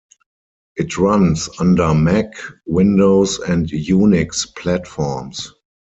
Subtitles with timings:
[0.77, 2.33] It runs under Mac,
[2.65, 5.53] Windows, and Unix platforms.